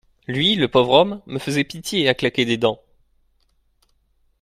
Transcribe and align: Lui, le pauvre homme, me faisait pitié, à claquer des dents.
Lui, 0.27 0.55
le 0.55 0.67
pauvre 0.67 0.93
homme, 0.93 1.21
me 1.27 1.37
faisait 1.37 1.63
pitié, 1.63 2.09
à 2.09 2.15
claquer 2.15 2.43
des 2.43 2.57
dents. 2.57 2.81